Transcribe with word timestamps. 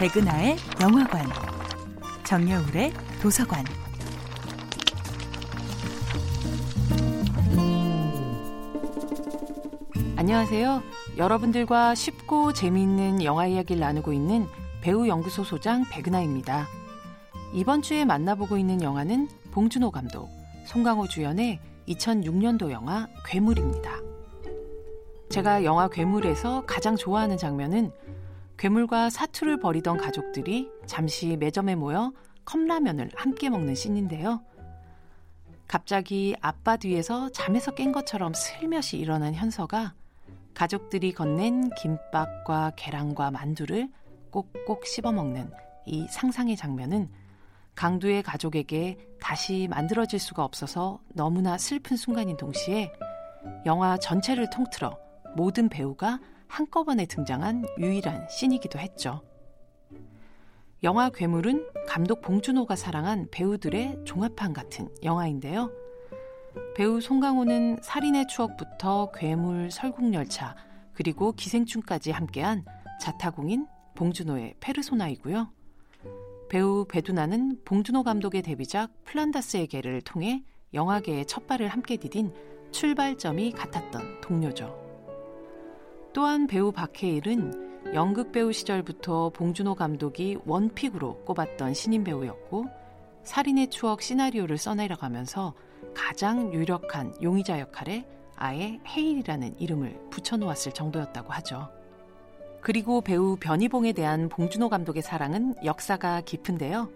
백은하의 0.00 0.56
영화관, 0.80 1.26
정여울의 2.24 2.90
도서관. 3.20 3.62
안녕하세요. 10.16 10.82
여러분들과 11.18 11.94
쉽고 11.94 12.54
재미있는 12.54 13.22
영화 13.24 13.46
이야기를 13.46 13.78
나누고 13.78 14.14
있는 14.14 14.46
배우 14.80 15.06
연구소 15.06 15.44
소장 15.44 15.84
백은하입니다. 15.90 16.66
이번 17.52 17.82
주에 17.82 18.06
만나보고 18.06 18.56
있는 18.56 18.80
영화는 18.80 19.28
봉준호 19.50 19.90
감독, 19.90 20.30
송강호 20.64 21.08
주연의 21.08 21.60
2006년도 21.88 22.70
영화 22.70 23.06
괴물입니다. 23.26 23.98
제가 25.28 25.62
영화 25.64 25.88
괴물에서 25.88 26.64
가장 26.66 26.96
좋아하는 26.96 27.36
장면은 27.36 27.92
괴물과 28.60 29.08
사투를 29.08 29.58
벌이던 29.58 29.96
가족들이 29.96 30.70
잠시 30.84 31.34
매점에 31.38 31.76
모여 31.76 32.12
컵라면을 32.44 33.10
함께 33.16 33.48
먹는 33.48 33.74
씬인데요. 33.74 34.44
갑자기 35.66 36.36
아빠 36.42 36.76
뒤에서 36.76 37.30
잠에서 37.30 37.70
깬 37.74 37.90
것처럼 37.90 38.34
슬며시 38.34 38.98
일어난 38.98 39.32
현서가 39.32 39.94
가족들이 40.52 41.14
건넨 41.14 41.70
김밥과 41.70 42.72
계란과 42.76 43.30
만두를 43.30 43.88
꼭꼭 44.30 44.84
씹어 44.84 45.10
먹는 45.10 45.50
이 45.86 46.06
상상의 46.10 46.54
장면은 46.54 47.08
강두의 47.74 48.22
가족에게 48.22 48.98
다시 49.22 49.68
만들어질 49.70 50.18
수가 50.18 50.44
없어서 50.44 51.00
너무나 51.14 51.56
슬픈 51.56 51.96
순간인 51.96 52.36
동시에 52.36 52.92
영화 53.64 53.96
전체를 53.96 54.50
통틀어 54.50 54.98
모든 55.34 55.70
배우가 55.70 56.18
한꺼번에 56.50 57.06
등장한 57.06 57.64
유일한 57.78 58.28
씬이기도 58.28 58.78
했죠. 58.78 59.22
영화 60.82 61.08
괴물은 61.10 61.68
감독 61.86 62.20
봉준호가 62.22 62.74
사랑한 62.74 63.28
배우들의 63.30 64.00
종합판 64.04 64.52
같은 64.52 64.88
영화인데요. 65.04 65.70
배우 66.74 67.00
송강호는 67.00 67.78
살인의 67.82 68.26
추억부터 68.26 69.12
괴물, 69.14 69.70
설국열차, 69.70 70.56
그리고 70.92 71.32
기생충까지 71.32 72.10
함께한 72.10 72.64
자타공인 73.00 73.66
봉준호의 73.94 74.54
페르소나이고요. 74.58 75.52
배우 76.48 76.84
배두나는 76.86 77.60
봉준호 77.64 78.02
감독의 78.02 78.42
데뷔작 78.42 79.04
플란다스의 79.04 79.68
개를 79.68 80.00
통해 80.00 80.42
영화계의 80.74 81.26
첫 81.26 81.46
발을 81.46 81.68
함께 81.68 81.96
디딘 81.96 82.32
출발점이 82.72 83.52
같았던 83.52 84.20
동료죠. 84.20 84.89
또한 86.20 86.46
배우 86.46 86.70
박해일은 86.70 87.94
연극 87.94 88.30
배우 88.30 88.52
시절부터 88.52 89.30
봉준호 89.30 89.74
감독이 89.74 90.36
원픽으로 90.44 91.24
꼽았던 91.24 91.72
신인 91.72 92.04
배우였고 92.04 92.66
살인의 93.22 93.70
추억 93.70 94.02
시나리오를 94.02 94.58
써내려가면서 94.58 95.54
가장 95.94 96.52
유력한 96.52 97.14
용의자 97.22 97.58
역할에 97.58 98.06
아예 98.36 98.78
헤일이라는 98.86 99.60
이름을 99.60 100.10
붙여놓았을 100.10 100.72
정도였다고 100.72 101.32
하죠. 101.32 101.70
그리고 102.60 103.00
배우 103.00 103.38
변희봉에 103.40 103.94
대한 103.94 104.28
봉준호 104.28 104.68
감독의 104.68 105.00
사랑은 105.00 105.54
역사가 105.64 106.20
깊은데요. 106.20 106.90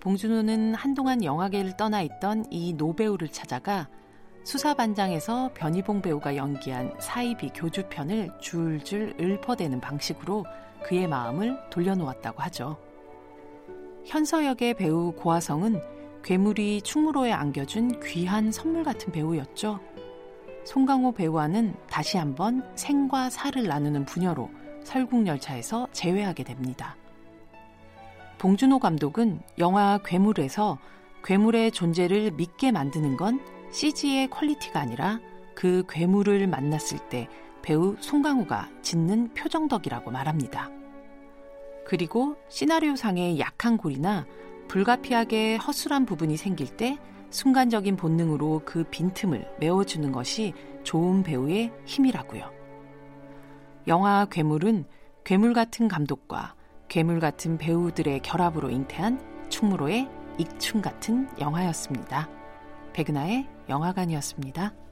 봉준호는 0.00 0.74
한동안 0.74 1.22
영화계를 1.22 1.76
떠나 1.76 2.00
있던 2.00 2.46
이 2.50 2.72
노배우를 2.72 3.28
찾아가 3.28 3.86
수사반장에서 4.46 5.50
변희봉 5.54 6.02
배우가 6.02 6.36
연기한 6.36 6.94
사이비 7.00 7.50
교주편을 7.52 8.30
줄줄 8.40 9.16
읊어대는 9.18 9.80
방식으로 9.80 10.44
그의 10.84 11.08
마음을 11.08 11.58
돌려놓았다고 11.68 12.40
하죠. 12.44 12.76
현서 14.04 14.44
역의 14.44 14.74
배우 14.74 15.10
고화성은 15.16 15.82
괴물이 16.22 16.82
충무로에 16.82 17.32
안겨준 17.32 17.98
귀한 18.04 18.52
선물 18.52 18.84
같은 18.84 19.12
배우였죠. 19.12 19.80
송강호 20.64 21.12
배우와는 21.14 21.74
다시 21.90 22.16
한번 22.16 22.62
생과 22.76 23.30
사를 23.30 23.64
나누는 23.64 24.04
부녀로 24.04 24.48
설국열차에서 24.84 25.88
재회하게 25.90 26.44
됩니다. 26.44 26.94
봉준호 28.38 28.78
감독은 28.78 29.40
영화 29.58 29.98
괴물에서 30.04 30.78
괴물의 31.24 31.72
존재를 31.72 32.30
믿게 32.30 32.70
만드는 32.70 33.16
건 33.16 33.55
CG의 33.70 34.28
quality가 34.30 34.80
아니라 34.80 35.20
그 35.54 35.84
괴물을 35.88 36.46
만났을 36.46 36.98
때 37.08 37.28
배우 37.62 37.96
송강호가 37.98 38.70
짓는 38.82 39.34
표정덕이라고 39.34 40.10
말합니다. 40.10 40.70
그리고 41.86 42.36
시나리오상의 42.48 43.38
약한 43.38 43.76
고리나 43.76 44.26
불가피하게 44.68 45.56
허술한 45.56 46.06
부분이 46.06 46.36
생길 46.36 46.68
때 46.68 46.98
순간적인 47.30 47.96
본능으로 47.96 48.62
그 48.64 48.84
빈틈을 48.84 49.56
메워주는 49.60 50.10
것이 50.12 50.52
좋은 50.84 51.22
배우의 51.22 51.72
힘이라고요. 51.84 52.50
영화 53.88 54.26
괴물은 54.26 54.84
괴물 55.24 55.52
같은 55.52 55.88
감독과 55.88 56.54
괴물 56.88 57.20
같은 57.20 57.58
배우들의 57.58 58.20
결합으로 58.20 58.70
잉태한 58.70 59.48
충무로의 59.48 60.08
익춘 60.38 60.82
같은 60.82 61.28
영화였습니다. 61.40 62.28
백은하의 62.96 63.46
영화관이었습니다. 63.68 64.85